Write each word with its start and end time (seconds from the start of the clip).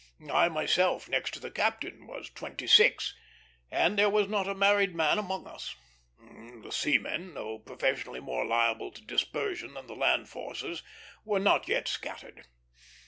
I 0.33 0.49
myself, 0.49 1.07
next 1.07 1.31
to 1.35 1.39
the 1.39 1.51
captain, 1.51 2.07
was 2.07 2.31
twenty 2.31 2.65
six; 2.65 3.13
and 3.69 3.99
there 3.99 4.09
was 4.09 4.27
not 4.27 4.47
a 4.47 4.55
married 4.55 4.95
man 4.95 5.19
among 5.19 5.45
us. 5.45 5.75
The 6.19 6.71
seamen, 6.71 7.35
though 7.35 7.59
professionally 7.59 8.19
more 8.19 8.43
liable 8.43 8.89
to 8.93 9.05
dispersion 9.05 9.75
than 9.75 9.85
the 9.85 9.93
land 9.95 10.27
forces, 10.27 10.81
were 11.23 11.37
not 11.39 11.67
yet 11.67 11.87
scattered. 11.87 12.47